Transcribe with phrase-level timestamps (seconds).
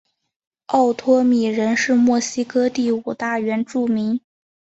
[0.65, 4.19] 奥托米人是墨西哥第五大原住民。